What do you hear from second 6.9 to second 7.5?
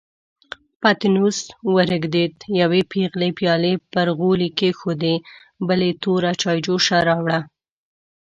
راوړه.